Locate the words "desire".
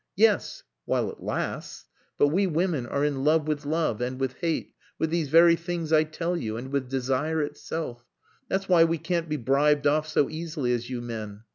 6.89-7.43